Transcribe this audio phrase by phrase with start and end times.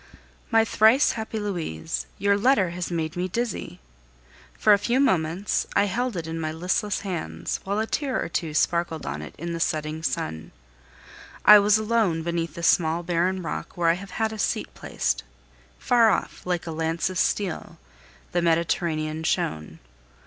[0.49, 3.79] My thrice happy Louise, your letter made me dizzy.
[4.57, 8.27] For a few moments I held it in my listless hands, while a tear or
[8.27, 10.53] two sparkled on it in the setting sun.
[11.45, 15.23] I was alone beneath the small barren rock where I have had a seat placed;
[15.77, 17.77] far off, like a lance of steel,
[18.31, 19.77] the Mediterranean shone.